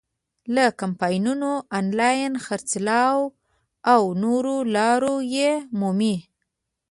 [0.53, 3.19] له کمپاینونو، آنلاین خرڅلاو
[3.93, 6.15] او نورو لارو یې مومي.